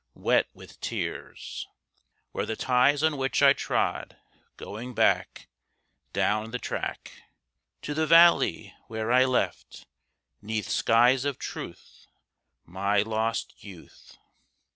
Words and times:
Wet 0.15 0.47
with 0.55 0.79
tears 0.79 1.67
Were 2.33 2.47
the 2.47 2.55
ties 2.55 3.03
on 3.03 3.17
which 3.17 3.43
I 3.43 3.53
trod, 3.53 4.17
going 4.57 4.95
back 4.95 5.47
Down 6.11 6.49
the 6.49 6.57
track 6.57 7.11
To 7.83 7.93
the 7.93 8.07
valley 8.07 8.73
where 8.87 9.11
I 9.11 9.25
left, 9.25 9.85
'neath 10.41 10.69
skies 10.69 11.23
of 11.23 11.37
Truth, 11.37 12.07
My 12.65 13.03
lost 13.03 13.63
youth. 13.63 14.17